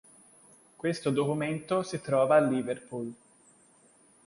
[0.75, 3.13] Questo documento si trova a Liverpool.